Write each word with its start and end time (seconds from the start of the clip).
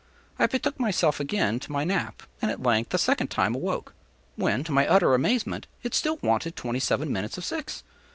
I 0.39 0.47
betook 0.47 0.79
myself 0.79 1.19
again 1.19 1.59
to 1.59 1.71
my 1.71 1.83
nap, 1.83 2.23
and 2.41 2.49
at 2.49 2.63
length 2.63 2.91
a 2.91 2.97
second 2.97 3.27
time 3.27 3.53
awoke, 3.53 3.93
when, 4.35 4.63
to 4.63 4.71
my 4.71 4.87
utter 4.87 5.13
amazement, 5.13 5.67
it 5.83 5.93
still 5.93 6.17
wanted 6.23 6.55
twenty 6.55 6.79
seven 6.79 7.13
minutes 7.13 7.37
of 7.37 7.45
six. 7.45 7.83